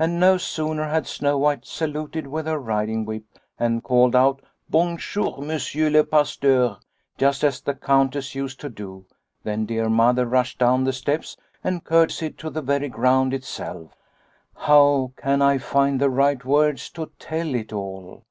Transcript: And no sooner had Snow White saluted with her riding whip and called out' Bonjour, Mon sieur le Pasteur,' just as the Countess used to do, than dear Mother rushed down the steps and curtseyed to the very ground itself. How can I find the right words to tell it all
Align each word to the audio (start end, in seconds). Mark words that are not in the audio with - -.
And 0.00 0.18
no 0.18 0.36
sooner 0.36 0.88
had 0.88 1.06
Snow 1.06 1.38
White 1.38 1.64
saluted 1.64 2.26
with 2.26 2.46
her 2.46 2.58
riding 2.58 3.04
whip 3.04 3.22
and 3.56 3.84
called 3.84 4.16
out' 4.16 4.42
Bonjour, 4.68 5.38
Mon 5.40 5.60
sieur 5.60 5.90
le 5.90 6.02
Pasteur,' 6.02 6.78
just 7.18 7.44
as 7.44 7.60
the 7.60 7.74
Countess 7.74 8.34
used 8.34 8.58
to 8.58 8.68
do, 8.68 9.06
than 9.44 9.64
dear 9.64 9.88
Mother 9.88 10.26
rushed 10.26 10.58
down 10.58 10.82
the 10.82 10.92
steps 10.92 11.36
and 11.62 11.84
curtseyed 11.84 12.36
to 12.38 12.50
the 12.50 12.62
very 12.62 12.88
ground 12.88 13.32
itself. 13.32 13.92
How 14.56 15.12
can 15.16 15.40
I 15.40 15.58
find 15.58 16.00
the 16.00 16.10
right 16.10 16.44
words 16.44 16.90
to 16.90 17.12
tell 17.20 17.54
it 17.54 17.72
all 17.72 18.24